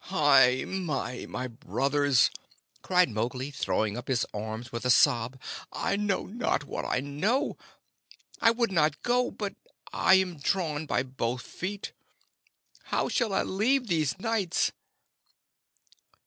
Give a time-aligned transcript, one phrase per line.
[0.05, 2.31] "Hai mai, my brothers,"
[2.81, 5.39] cried Mowgli, throwing up his arms with a sob.
[5.71, 7.55] "I know not what I know!
[8.41, 9.53] I would not go; but
[9.93, 11.93] I am drawn by both feet.
[12.85, 14.71] How shall I leave these nights?"